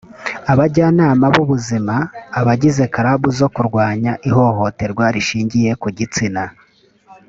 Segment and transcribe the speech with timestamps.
[0.51, 1.95] abajyanama b ubuzima
[2.39, 6.43] abagize club zo kurwanya ihohoterwa rishingiye ku gitsina